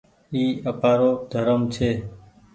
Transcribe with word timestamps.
اي 0.33 0.43
آپآرو 0.71 1.09
ڌرم 1.31 1.61
ڇي۔ 1.73 1.89